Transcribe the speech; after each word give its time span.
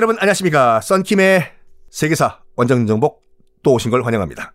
여러분 0.00 0.16
안녕하십니까. 0.18 0.80
썬킴의 0.80 1.44
세계사 1.90 2.40
원정 2.56 2.86
정복 2.86 3.22
또 3.62 3.74
오신 3.74 3.90
걸 3.90 4.02
환영합니다. 4.02 4.54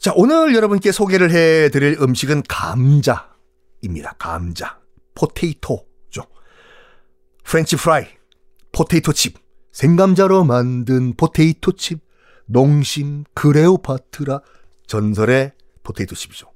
자, 0.00 0.14
오늘 0.16 0.54
여러분께 0.54 0.92
소개를 0.92 1.30
해드릴 1.30 1.98
음식은 2.00 2.44
감자입니다. 2.48 4.14
감자. 4.18 4.80
potato죠. 5.14 6.22
프렌치 7.44 7.76
프라이, 7.76 8.06
포테이토 8.72 9.12
칩, 9.12 9.36
생감자로 9.72 10.44
만든 10.44 11.16
포테이토 11.18 11.72
칩, 11.72 12.00
농심, 12.46 13.24
크레오파트라, 13.34 14.40
전설의 14.86 15.52
포테이토 15.82 16.14
칩이죠. 16.14 16.50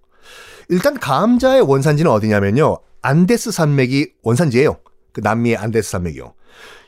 일단 0.70 0.98
감자의 0.98 1.60
원산지는 1.60 2.10
어디냐면요. 2.10 2.78
안데스 3.02 3.50
산맥이 3.50 4.14
원산지예요. 4.22 4.78
그 5.12 5.20
남미의 5.20 5.58
안데스 5.58 5.90
산맥이요. 5.90 6.32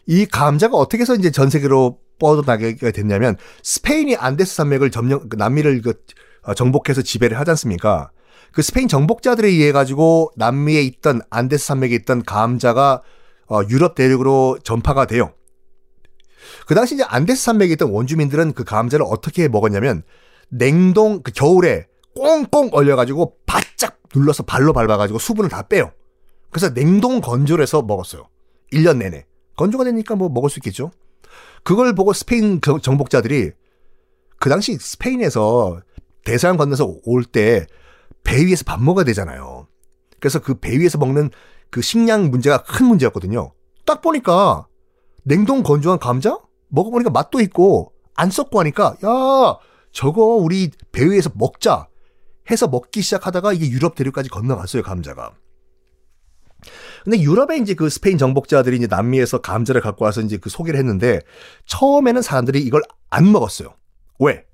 이 0.08 0.24
감자가 0.24 0.76
어떻게 0.76 1.02
해서 1.02 1.14
이제 1.14 1.30
전 1.30 1.50
세계로 1.50 1.98
뻗어나게 2.18 2.76
됐냐면 2.92 3.36
스페인이 3.62 4.16
안데스 4.16 4.56
산맥을 4.56 4.90
점령 4.90 5.28
그 5.28 5.36
남미를 5.36 5.82
그 5.82 5.94
어, 6.42 6.54
정복해서 6.54 7.02
지배를 7.02 7.38
하지 7.38 7.50
않습니까? 7.50 8.10
그 8.52 8.62
스페인 8.62 8.88
정복자들에 8.88 9.46
의해 9.46 9.70
가지고 9.70 10.32
남미에 10.36 10.82
있던 10.82 11.20
안데스 11.28 11.66
산맥에 11.66 11.94
있던 11.96 12.22
감자가 12.22 13.02
어, 13.50 13.60
유럽 13.68 13.94
대륙으로 13.94 14.58
전파가 14.64 15.06
돼요. 15.06 15.34
그 16.66 16.74
당시 16.74 16.94
이제 16.94 17.04
안데스 17.06 17.42
산맥에 17.42 17.72
있던 17.72 17.90
원주민들은 17.90 18.54
그 18.54 18.64
감자를 18.64 19.04
어떻게 19.06 19.46
먹었냐면 19.48 20.04
냉동 20.48 21.22
그 21.22 21.32
겨울에 21.32 21.86
꽁꽁 22.16 22.70
얼려가지고 22.72 23.36
바짝 23.44 23.98
눌러서 24.14 24.44
발로 24.44 24.72
밟아가지고 24.72 25.18
수분을 25.18 25.50
다 25.50 25.68
빼요. 25.68 25.92
그래서 26.50 26.72
냉동 26.72 27.20
건조를 27.20 27.62
해서 27.62 27.82
먹었어요. 27.82 28.27
1년 28.72 28.96
내내. 28.96 29.27
건조가 29.59 29.84
되니까 29.84 30.17
뭐 30.17 30.31
먹을 30.31 30.48
수 30.48 30.59
있겠죠. 30.61 30.91
그걸 31.64 31.95
보고 31.95 32.14
스페인 32.14 32.61
정복자들이 32.62 33.51
그 34.41 34.48
당시 34.48 34.77
스페인에서 34.78 35.81
대서양 36.25 36.56
건너서 36.56 36.95
올 37.05 37.25
때 37.25 37.67
배 38.25 38.45
위에서 38.47 38.64
밥 38.64 38.83
먹어야 38.83 39.05
되잖아요. 39.05 39.67
그래서 40.20 40.39
그 40.41 40.55
배 40.55 40.79
위에서 40.79 40.98
먹는 40.98 41.31
그 41.70 41.81
식량 41.83 42.31
문제가 42.31 42.62
큰 42.62 42.86
문제였거든요. 42.86 43.53
딱 43.86 44.01
보니까 44.03 44.67
냉동 45.25 45.62
건조한 45.62 45.98
감자 45.98 46.39
먹어보니까 46.69 47.11
맛도 47.11 47.41
있고 47.41 47.92
안 48.14 48.31
썩고 48.31 48.61
하니까 48.61 48.97
야 49.05 49.56
저거 49.92 50.23
우리 50.23 50.70
배 50.92 51.05
위에서 51.09 51.31
먹자 51.34 51.89
해서 52.51 52.67
먹기 52.69 53.01
시작하다가 53.03 53.53
이게 53.53 53.69
유럽 53.70 53.95
대륙까지 53.95 54.29
건너갔어요 54.29 54.83
감자가. 54.83 55.34
근데 57.09 57.23
유럽에 57.23 57.56
이제 57.56 57.73
그 57.73 57.89
스페인 57.89 58.19
정복자들이 58.19 58.77
이제 58.77 58.87
남미에서 58.87 59.41
감자를 59.41 59.81
갖고 59.81 60.05
와서 60.05 60.20
이제 60.20 60.37
그 60.37 60.51
소개를 60.51 60.78
했는데 60.78 61.20
처음에는 61.64 62.20
사람들이 62.20 62.61
이걸 62.61 62.83
안 63.09 63.33
먹었어요. 63.33 63.75
왜? 64.19 64.45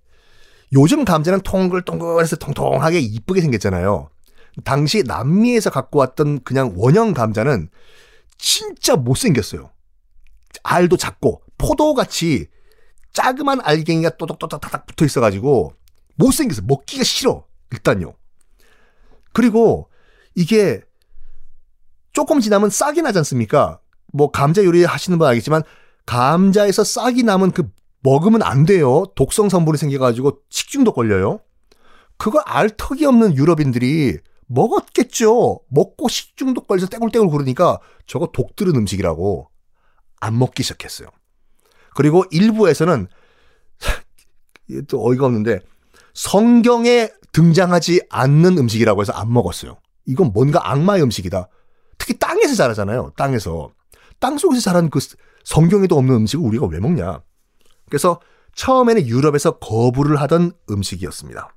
요즘 0.73 1.05
감자는 1.05 1.41
통글통글해서 1.41 2.37
통통하게 2.37 3.01
이쁘게 3.01 3.41
생겼잖아요. 3.41 4.09
당시 4.63 5.03
남미에서 5.03 5.71
갖고 5.71 5.99
왔던 5.99 6.45
그냥 6.45 6.75
원형 6.77 7.13
감자는 7.13 7.71
진짜 8.39 8.95
못생겼어요. 8.95 9.73
알도 10.63 10.97
작고 10.97 11.43
포도같이 11.59 12.47
자그만 13.13 13.63
알갱이가 13.65 14.11
또덕또덕 14.11 14.87
붙어 14.87 15.05
있어가지고 15.05 15.75
못생겼어. 16.15 16.63
먹기가 16.63 17.03
싫어. 17.03 17.47
일단요. 17.73 18.15
그리고 19.33 19.91
이게 20.37 20.83
조금 22.15 22.41
지나면 22.41 22.71
싹이 22.71 23.03
나지 23.03 23.19
않습니까? 23.19 23.81
뭐 24.13 24.31
감자 24.31 24.65
요리 24.65 24.85
하시는 24.85 25.19
분 25.19 25.27
알겠지만 25.27 25.63
감자에서 26.07 26.85
싹이 26.85 27.25
나면 27.25 27.51
그 27.51 27.69
먹으면 28.03 28.43
안 28.43 28.65
돼요. 28.65 29.05
독성 29.17 29.49
성분이 29.49 29.77
생겨가지고 29.77 30.39
식중독 30.49 30.95
걸려요. 30.95 31.41
그걸 32.17 32.43
알 32.47 32.71
턱이 32.71 33.05
없는 33.05 33.37
유럽인들이 33.37 34.19
먹었겠죠. 34.47 35.61
먹고 35.69 36.09
식중독 36.09 36.69
걸려서 36.69 36.87
떼굴떼굴 36.87 37.29
구르니까 37.29 37.79
저거 38.07 38.29
독 38.33 38.55
들은 38.57 38.77
음식이라고 38.77 39.51
안 40.21 40.39
먹기 40.39 40.63
시작했어요. 40.63 41.09
그리고 41.95 42.25
일부에서는 42.31 43.09
또 44.89 45.05
어이가 45.05 45.27
없는데 45.27 45.61
성경에 46.13 47.11
등장하지 47.33 48.03
않는 48.11 48.59
음식이라고 48.59 49.01
해서 49.01 49.13
안 49.13 49.33
먹었어요. 49.33 49.79
이건 50.07 50.33
뭔가 50.33 50.71
악마의 50.71 51.03
음식이다. 51.03 51.49
특히 51.99 52.19
땅에서 52.19 52.55
자라잖아요. 52.55 53.13
땅에서. 53.17 53.71
땅 54.21 54.39
속에서 54.39 54.61
자란 54.61 54.91
그 54.91 55.01
성경에도 55.45 55.97
없는 55.97 56.15
음식을 56.15 56.45
우리가 56.45 56.67
왜 56.67 56.81
먹냐. 56.81 57.21
그래서 57.89 58.21
처음에는 58.55 59.07
유럽에서 59.07 59.59
거부를 59.59 60.21
하던 60.23 60.53
음식이었습니다. 60.71 61.55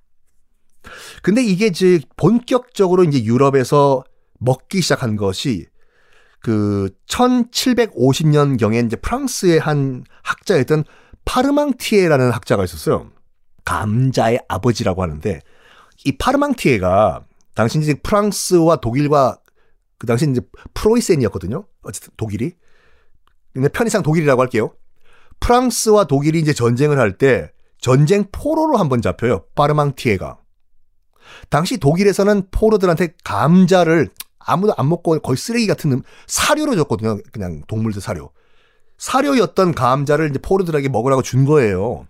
근데 1.21 1.43
이게 1.43 1.67
이제 1.67 1.99
본격적으로 2.15 3.03
이제 3.03 3.23
유럽에서 3.23 4.03
먹기 4.39 4.81
시작한 4.81 5.15
것이 5.15 5.67
그 6.39 6.89
1750년경에 7.07 8.85
이제 8.85 8.95
프랑스의 8.95 9.59
한 9.59 10.03
학자였던 10.23 10.83
파르망티에라는 11.25 12.31
학자가 12.31 12.63
있었어요. 12.63 13.09
감자의 13.65 14.39
아버지라고 14.47 15.03
하는데 15.03 15.41
이 16.05 16.17
파르망티에가 16.17 17.25
당시 17.53 17.79
이제 17.79 17.95
프랑스와 17.95 18.77
독일과 18.77 19.39
그 19.99 20.05
당시 20.07 20.29
이제 20.29 20.41
프로이센이었거든요. 20.73 21.65
어쨌든 21.83 22.11
독일이. 22.17 22.53
근데 23.53 23.67
편의상 23.69 24.03
독일이라고 24.03 24.41
할게요. 24.41 24.73
프랑스와 25.39 26.05
독일이 26.05 26.39
이제 26.39 26.53
전쟁을 26.53 26.99
할 26.99 27.17
때 27.17 27.51
전쟁 27.79 28.25
포로로 28.31 28.77
한번 28.77 29.01
잡혀요. 29.01 29.45
파르망티에가. 29.55 30.39
당시 31.49 31.77
독일에서는 31.77 32.47
포로들한테 32.51 33.13
감자를 33.23 34.09
아무도 34.39 34.73
안 34.77 34.87
먹고 34.89 35.19
거의 35.19 35.37
쓰레기 35.37 35.67
같은 35.67 35.91
음, 35.91 36.01
사료로 36.25 36.75
줬거든요. 36.75 37.19
그냥 37.31 37.61
동물들 37.67 38.01
사료. 38.01 38.31
사료였던 38.97 39.75
감자를 39.75 40.29
이제 40.29 40.39
포로들에게 40.39 40.89
먹으라고 40.89 41.21
준 41.21 41.45
거예요. 41.45 42.07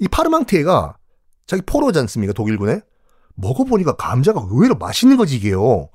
이 0.00 0.08
파르망티에가 0.08 0.96
자기 1.46 1.62
포로지 1.64 1.98
않습니까? 2.00 2.32
독일군에. 2.32 2.80
먹어보니까 3.34 3.96
감자가 3.96 4.46
의외로 4.50 4.74
맛있는 4.74 5.16
거지, 5.16 5.36
이게요. 5.36 5.88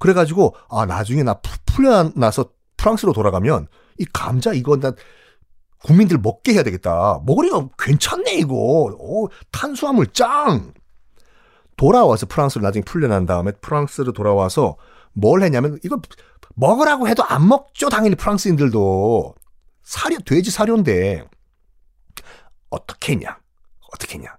그래가지고, 0.00 0.56
아, 0.68 0.84
나중에 0.86 1.22
나 1.22 1.40
풀려나서 1.66 2.50
프랑스로 2.76 3.12
돌아가면 3.12 3.68
이 3.98 4.04
감자 4.12 4.52
이거 4.52 4.76
나 4.78 4.92
국민들 5.82 6.18
먹게 6.18 6.54
해야 6.54 6.62
되겠다. 6.62 7.20
먹으니까 7.24 7.68
괜찮네, 7.78 8.34
이거. 8.34 8.54
오, 8.54 9.28
탄수화물 9.52 10.08
짱! 10.08 10.72
돌아와서 11.76 12.26
프랑스로 12.26 12.62
나중에 12.62 12.82
풀려난 12.84 13.24
다음에 13.24 13.52
프랑스로 13.52 14.12
돌아와서 14.12 14.76
뭘 15.12 15.42
했냐면 15.42 15.78
이거 15.84 16.00
먹으라고 16.54 17.08
해도 17.08 17.24
안 17.24 17.48
먹죠. 17.48 17.88
당연히 17.88 18.16
프랑스인들도. 18.16 19.34
사료, 19.82 20.18
돼지 20.18 20.50
사료인데. 20.50 21.24
어떻게 22.68 23.14
했냐? 23.14 23.38
어떻게 23.92 24.18
했냐? 24.18 24.36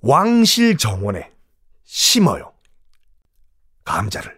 왕실 0.00 0.76
정원에 0.76 1.32
심어요. 1.84 2.53
감자를. 3.84 4.36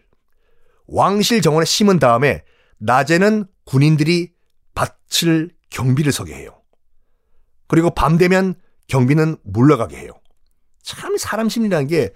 왕실 0.86 1.42
정원에 1.42 1.64
심은 1.64 1.98
다음에 1.98 2.44
낮에는 2.78 3.46
군인들이 3.64 4.32
밭을 4.74 5.50
경비를 5.70 6.12
서게 6.12 6.34
해요. 6.34 6.62
그리고 7.68 7.90
밤 7.90 8.18
되면 8.18 8.54
경비는 8.88 9.38
물러가게 9.42 9.96
해요. 9.96 10.10
참 10.82 11.16
사람 11.16 11.48
심리라는 11.48 11.88
게 11.88 12.12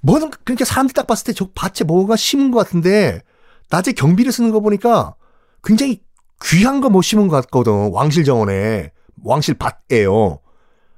뭐는 0.00 0.30
그러니까 0.44 0.64
사람들 0.64 0.94
딱 0.94 1.06
봤을 1.06 1.24
때 1.26 1.32
저 1.32 1.50
밭에 1.54 1.84
뭐가 1.84 2.16
심은 2.16 2.50
것 2.50 2.58
같은데 2.58 3.22
낮에 3.68 3.92
경비를 3.92 4.32
쓰는 4.32 4.50
거 4.50 4.60
보니까 4.60 5.14
굉장히 5.62 6.02
귀한 6.42 6.80
거못 6.80 7.04
심은 7.04 7.28
것 7.28 7.36
같거든. 7.42 7.90
왕실 7.92 8.24
정원에 8.24 8.92
왕실 9.24 9.54
밭에요. 9.54 10.40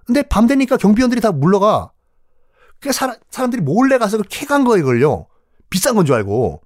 근데 0.05 0.23
밤 0.23 0.46
되니까 0.46 0.76
경비원들이 0.76 1.20
다 1.20 1.32
물러가. 1.32 1.93
그 2.78 2.93
사람 2.93 3.16
사람들이 3.31 3.62
몰래 3.62 3.99
가서 3.99 4.19
그 4.19 4.23
캐간 4.28 4.64
거에 4.64 4.82
걸려. 4.82 5.26
비싼 5.70 5.94
건 5.94 6.05
줄 6.05 6.14
알고 6.17 6.61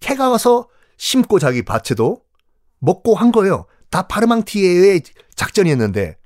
캐가 0.00 0.30
가서 0.30 0.68
심고 0.96 1.38
자기 1.38 1.62
밭에도 1.62 2.22
먹고 2.78 3.14
한 3.14 3.32
거예요. 3.32 3.66
다 3.90 4.06
파르망티에의 4.06 5.02
작전이었는데 5.34 6.16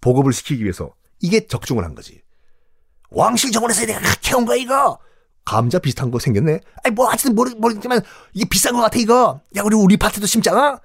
보급을 0.00 0.32
시키기 0.32 0.62
위해서 0.62 0.94
이게 1.20 1.46
적중을 1.46 1.84
한 1.84 1.94
거지. 1.94 2.22
왕실 3.10 3.50
정원에서 3.52 3.86
내가 3.86 4.00
캐온 4.20 4.44
거야 4.44 4.56
이거. 4.56 4.98
감자 5.44 5.78
비슷한 5.78 6.10
거 6.10 6.18
생겼네. 6.18 6.60
아니 6.84 6.94
뭐 6.94 7.08
하여튼 7.08 7.34
모르, 7.34 7.50
모르겠지만 7.56 8.02
이게 8.34 8.46
비싼 8.48 8.74
거 8.74 8.80
같아 8.80 8.98
이거. 8.98 9.40
야 9.56 9.62
우리 9.64 9.74
우리 9.74 9.96
밭에도 9.96 10.26
심잖아. 10.26 10.80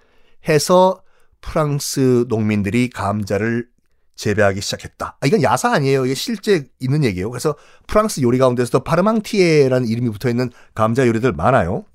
해서 0.47 1.01
프랑스 1.41 2.25
농민들이 2.29 2.89
감자를 2.89 3.67
재배하기 4.15 4.61
시작했다. 4.61 5.17
아, 5.19 5.27
이건 5.27 5.41
야사 5.43 5.73
아니에요. 5.73 6.05
이게 6.05 6.13
실제 6.13 6.65
있는 6.79 7.03
얘기예요. 7.03 7.29
그래서 7.29 7.55
프랑스 7.87 8.21
요리 8.21 8.37
가운데서도 8.37 8.83
파르망티에라는 8.83 9.87
이름이 9.87 10.09
붙어 10.11 10.29
있는 10.29 10.51
감자 10.75 11.07
요리들 11.07 11.33
많아요. 11.33 11.85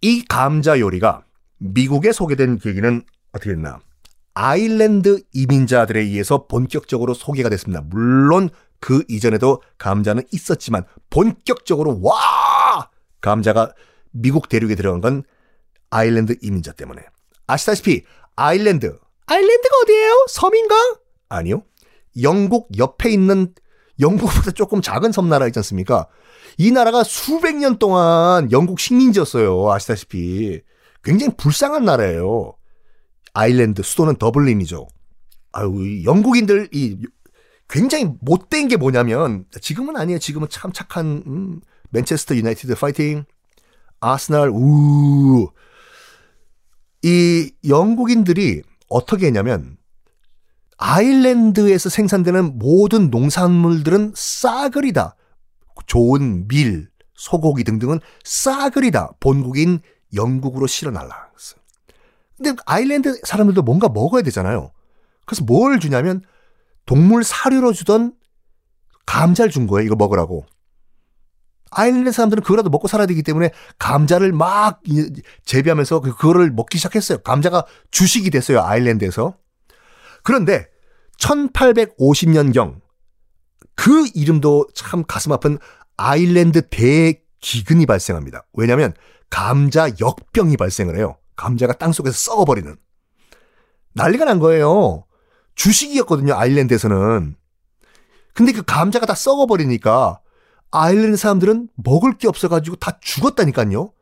이 0.00 0.24
감자 0.24 0.78
요리가 0.78 1.24
미국에 1.58 2.12
소개된 2.12 2.58
계기는 2.58 3.02
어떻게 3.32 3.50
됐나? 3.50 3.80
아일랜드 4.34 5.22
이민자들에 5.32 6.00
의해서 6.00 6.46
본격적으로 6.46 7.14
소개가 7.14 7.48
됐습니다. 7.48 7.82
물론 7.82 8.50
그 8.80 9.02
이전에도 9.08 9.62
감자는 9.78 10.24
있었지만 10.30 10.84
본격적으로 11.08 12.00
와 12.02 12.90
감자가 13.20 13.72
미국 14.10 14.48
대륙에 14.48 14.74
들어간 14.74 15.00
건 15.00 15.22
아일랜드 15.90 16.36
이민자 16.42 16.72
때문에 16.72 17.02
아시다시피 17.46 18.04
아일랜드 18.34 18.98
아일랜드가 19.26 19.74
어디예요? 19.82 20.26
섬인가? 20.28 20.74
아니요. 21.28 21.62
영국 22.22 22.68
옆에 22.78 23.10
있는 23.10 23.52
영국보다 24.00 24.52
조금 24.52 24.80
작은 24.80 25.12
섬나라 25.12 25.46
있지 25.46 25.58
않습니까? 25.58 26.06
이 26.58 26.70
나라가 26.70 27.04
수백 27.04 27.56
년 27.56 27.78
동안 27.78 28.50
영국 28.52 28.80
식민지였어요. 28.80 29.70
아시다시피. 29.70 30.62
굉장히 31.02 31.34
불쌍한 31.36 31.84
나라예요. 31.84 32.54
아일랜드, 33.34 33.82
수도는 33.82 34.16
더블린이죠. 34.16 34.88
아유, 35.52 36.04
영국인들, 36.04 36.68
이, 36.72 36.96
굉장히 37.68 38.06
못된 38.20 38.68
게 38.68 38.76
뭐냐면, 38.76 39.44
지금은 39.60 39.96
아니에요. 39.96 40.18
지금은 40.18 40.48
참 40.50 40.72
착한, 40.72 41.22
음, 41.26 41.60
맨체스터 41.90 42.34
유나이티드 42.36 42.74
파이팅, 42.74 43.24
아스날, 44.00 44.50
우. 44.50 45.50
이 47.02 47.52
영국인들이 47.68 48.62
어떻게 48.88 49.26
했냐면, 49.26 49.76
아일랜드에서 50.78 51.88
생산되는 51.88 52.58
모든 52.58 53.10
농산물들은 53.10 54.12
싸그리다. 54.14 55.16
좋은 55.86 56.48
밀, 56.48 56.88
소고기 57.14 57.64
등등은 57.64 58.00
싸그리다. 58.24 59.12
본국인 59.20 59.80
영국으로 60.14 60.66
실어 60.66 60.90
날라갔어요. 60.90 61.60
근데 62.36 62.54
아일랜드 62.66 63.18
사람들도 63.24 63.62
뭔가 63.62 63.88
먹어야 63.88 64.22
되잖아요. 64.22 64.70
그래서 65.24 65.44
뭘 65.44 65.80
주냐면 65.80 66.22
동물 66.84 67.24
사료로 67.24 67.72
주던 67.72 68.14
감자를 69.06 69.50
준 69.50 69.66
거예요. 69.66 69.86
이거 69.86 69.96
먹으라고. 69.96 70.44
아일랜드 71.76 72.10
사람들은 72.10 72.42
그거라도 72.42 72.70
먹고 72.70 72.88
살아야 72.88 73.06
되기 73.06 73.22
때문에 73.22 73.50
감자를 73.78 74.32
막 74.32 74.80
재배하면서 75.44 76.00
그, 76.00 76.16
그거를 76.16 76.50
먹기 76.50 76.78
시작했어요. 76.78 77.18
감자가 77.18 77.66
주식이 77.90 78.30
됐어요. 78.30 78.62
아일랜드에서. 78.62 79.36
그런데 80.22 80.68
1850년경 81.20 82.80
그 83.74 84.06
이름도 84.14 84.68
참 84.74 85.04
가슴 85.06 85.32
아픈 85.32 85.58
아일랜드 85.98 86.66
대기근이 86.68 87.84
발생합니다. 87.84 88.46
왜냐하면 88.54 88.94
감자 89.28 89.90
역병이 90.00 90.56
발생을 90.56 90.96
해요. 90.96 91.18
감자가 91.36 91.74
땅속에서 91.74 92.16
썩어버리는. 92.16 92.74
난리가 93.92 94.24
난 94.24 94.38
거예요. 94.38 95.04
주식이었거든요, 95.56 96.34
아일랜드에서는. 96.34 97.36
근데 98.32 98.52
그 98.52 98.62
감자가 98.62 99.04
다 99.04 99.14
썩어버리니까 99.14 100.20
아일랜드 100.78 101.16
사람들은 101.16 101.68
먹을 101.76 102.18
게 102.18 102.28
없어가지고 102.28 102.76
다 102.76 102.98
죽었다니까요. 103.00 103.92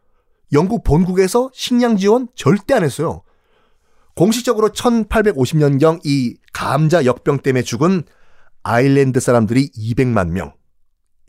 영국 0.53 0.83
본국에서 0.83 1.51
식량 1.55 1.97
지원 1.97 2.27
절대 2.35 2.75
안 2.75 2.83
했어요. 2.83 3.23
공식적으로 4.17 4.71
1850년경 4.71 6.01
이 6.05 6.37
감자 6.53 7.05
역병 7.05 7.39
때문에 7.39 7.63
죽은 7.63 8.03
아일랜드 8.65 9.21
사람들이 9.21 9.71
200만 9.71 10.31
명. 10.31 10.53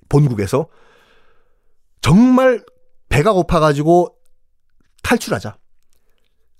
본국에서 0.09 0.67
정말 2.01 2.63
배가 3.09 3.31
고파가지고 3.33 4.15
탈출하자. 5.03 5.57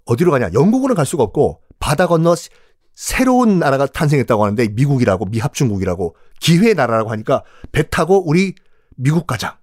어디로 0.06 0.30
가냐? 0.30 0.52
영국으로 0.54 0.94
갈 0.94 1.08
수가 1.08 1.24
없고 1.24 1.62
바다 1.80 2.06
건너 2.06 2.36
새로운 2.94 3.58
나라가 3.58 3.88
탄생했다고 3.88 4.44
하는데 4.44 4.68
미국이라고 4.70 5.26
미합중국이라고 5.26 6.16
기회의 6.40 6.76
나라라고 6.76 7.10
하니까 7.10 7.44
배 7.72 7.88
타고 7.90 8.28
우리 8.28 8.54
미국 8.96 9.28
가자. 9.28 9.58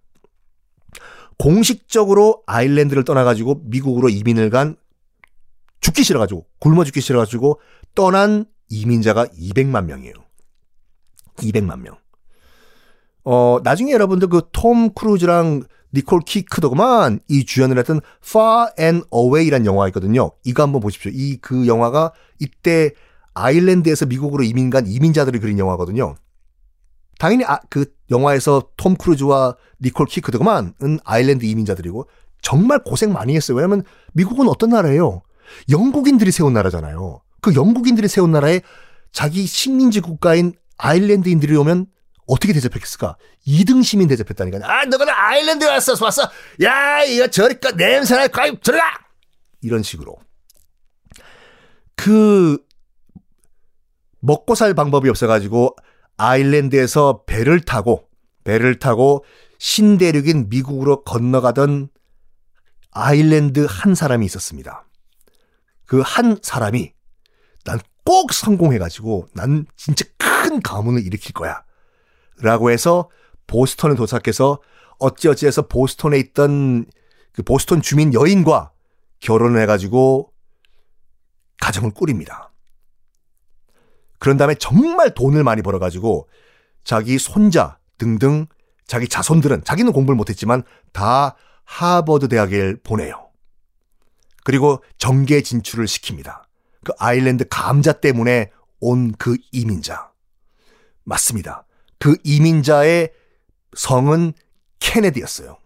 공식적으로 1.39 2.43
아일랜드를 2.47 3.05
떠나가지고 3.05 3.63
미국으로 3.65 4.09
이민을 4.09 4.51
간 4.51 4.77
죽기 5.81 6.05
싫어가지고 6.05 6.47
굶어 6.61 6.85
죽기 6.85 7.01
싫어가지고 7.01 7.61
떠난 7.95 8.45
이민자가 8.69 9.27
200만 9.27 9.87
명이에요. 9.87 10.15
200만 11.39 11.81
명. 11.81 11.97
어 13.25 13.59
나중에 13.63 13.93
여러분들 13.93 14.29
그 14.29 14.43
톰 14.53 14.93
크루즈랑 14.95 15.63
니콜 15.95 16.21
키드먼이 16.25 17.45
주연을 17.45 17.79
했던 17.79 18.01
Far 18.25 18.69
and 18.79 19.05
Away라는 19.15 19.67
영화가 19.67 19.89
있거든요. 19.89 20.31
이거 20.45 20.63
한번 20.63 20.81
보십시오. 20.81 21.11
이 21.15 21.39
그 21.41 21.67
영화가 21.67 22.13
이때 22.39 22.93
아일랜드에서 23.35 24.07
미국으로 24.07 24.43
이민 24.45 24.71
간 24.71 24.87
이민자들이 24.87 25.39
그린 25.39 25.59
영화거든요. 25.59 26.15
당연히 27.23 27.45
아, 27.45 27.61
그 27.71 27.85
영화에서 28.11 28.71
톰 28.77 28.97
크루즈와 28.97 29.55
니콜 29.81 30.07
키드먼은 30.07 30.99
아일랜드 31.05 31.45
이민자들이고 31.45 32.09
정말 32.43 32.83
고생 32.83 33.13
많이 33.13 33.37
했어요. 33.37 33.57
왜냐면 33.59 33.85
미국은 34.13 34.49
어떤 34.49 34.71
나라예요? 34.71 35.23
영국인들이 35.71 36.33
세운 36.33 36.53
나라잖아요. 36.53 37.23
그 37.41 37.55
영국인들이 37.55 38.09
세운 38.09 38.33
나라에 38.33 38.63
자기 39.13 39.47
식민지 39.47 40.01
국가인 40.01 40.55
아일랜드인들이 40.79 41.55
오면 41.59 41.87
어떻게 42.27 42.53
대접했을까? 42.53 43.17
2등 43.47 43.85
시민 43.85 44.09
대접했다니까. 44.09 44.59
아, 44.65 44.85
너가 44.87 45.05
아일랜드에 45.29 45.69
왔어, 45.69 45.95
왔어. 46.05 46.29
야, 46.65 47.05
이거 47.05 47.29
저리까 47.29 47.71
냄새나, 47.71 48.27
가입 48.27 48.65
들어가! 48.65 48.83
이런 49.61 49.85
식으로. 49.85 50.17
그, 51.95 52.59
먹고 54.19 54.57
살 54.57 54.75
방법이 54.75 55.09
없어가지고 55.09 55.77
아일랜드에서 56.17 57.25
배를 57.27 57.61
타고, 57.61 58.09
배를 58.45 58.79
타고 58.79 59.25
신대륙인 59.59 60.49
미국으로 60.49 61.05
건너가던 61.05 61.89
아일랜드 62.91 63.67
한 63.69 63.95
사람이 63.95 64.27
있었습니다. 64.27 64.87
그 65.87 66.03
한 66.03 66.39
사람이 66.43 66.93
난 67.65 67.79
꼭 68.05 68.33
성공해가지고 68.33 69.29
난 69.35 69.67
진짜 69.77 70.05
큰 70.19 70.61
가문을 70.61 71.05
일으킬 71.05 71.33
거야. 71.33 71.65
라고 72.41 72.71
해서 72.71 73.11
보스턴에 73.47 73.95
도착해서 73.95 74.61
어찌어찌해서 74.99 75.69
보스턴에 75.69 76.19
있던 76.19 76.87
그 77.33 77.43
보스턴 77.43 77.83
주민 77.83 78.13
여인과 78.15 78.73
결혼을 79.21 79.61
해가지고 79.63 80.33
가정을 81.61 81.93
꾸립니다. 81.93 82.52
그런 84.23 84.37
다음에 84.37 84.55
정말 84.55 85.13
돈을 85.13 85.43
많이 85.43 85.63
벌어가지고 85.63 86.29
자기 86.85 87.19
손자 87.19 87.79
등등 87.99 88.47
자기 88.87 89.09
자손들은 89.09 89.65
자기는 89.65 89.91
공부를 89.93 90.15
못했지만 90.17 90.63
다 90.93 91.35
하버드 91.65 92.29
대학에 92.29 92.77
보내요. 92.85 93.31
그리고 94.45 94.81
정계 94.99 95.43
진출을 95.43 95.87
시킵니다. 95.87 96.43
그 96.85 96.93
아일랜드 97.01 97.49
감자 97.51 97.91
때문에 97.91 98.53
온 98.79 99.13
그 99.19 99.37
이민자. 99.51 100.13
맞습니다. 101.03 101.67
그 101.99 102.17
이민자의 102.23 103.11
성은 103.77 104.35
케네디였어요. 104.79 105.59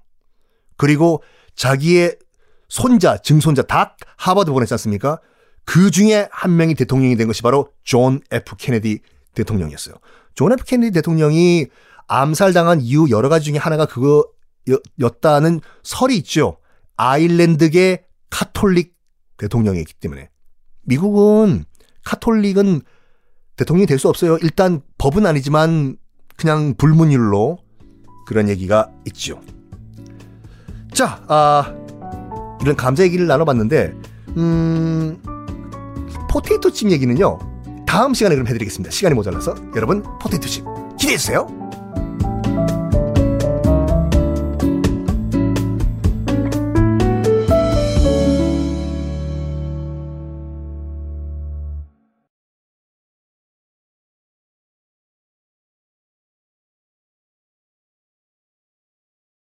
그리고 0.78 1.22
자기의 1.56 2.16
손자, 2.70 3.18
증손자 3.18 3.60
다 3.60 3.98
하버드 4.16 4.50
보냈지 4.50 4.72
않습니까? 4.72 5.20
그 5.66 5.90
중에 5.90 6.28
한 6.30 6.56
명이 6.56 6.74
대통령이 6.74 7.16
된 7.16 7.26
것이 7.26 7.42
바로 7.42 7.68
존 7.82 8.20
F 8.30 8.56
케네디 8.56 9.00
대통령이었어요. 9.34 9.96
존 10.34 10.52
F 10.52 10.64
케네디 10.64 10.92
대통령이 10.92 11.66
암살당한 12.08 12.80
이유 12.80 13.08
여러 13.10 13.28
가지 13.28 13.46
중에 13.46 13.58
하나가 13.58 13.84
그거였다는 13.84 15.60
설이 15.82 16.16
있죠. 16.18 16.56
아일랜드계 16.96 18.06
카톨릭 18.30 18.94
대통령이기 19.36 19.92
때문에. 19.94 20.30
미국은 20.82 21.64
카톨릭은 22.04 22.80
대통령이 23.56 23.86
될 23.86 23.98
수 23.98 24.08
없어요. 24.08 24.38
일단 24.42 24.80
법은 24.98 25.26
아니지만 25.26 25.96
그냥 26.36 26.74
불문율로 26.76 27.58
그런 28.26 28.48
얘기가 28.48 28.90
있죠. 29.06 29.40
자, 30.92 31.22
아, 31.28 31.74
이런 32.60 32.76
감자 32.76 33.02
얘기를 33.02 33.26
나눠봤는데, 33.26 33.94
음, 34.36 35.20
포테이토칩 36.36 36.90
얘기는요, 36.90 37.38
다음 37.86 38.12
시간에 38.12 38.34
그럼 38.34 38.46
해드리겠습니다. 38.46 38.90
시간이 38.90 39.14
모자라서 39.14 39.54
여러분, 39.74 40.02
포테이토칩 40.20 40.66
기대해주세요. 40.98 41.65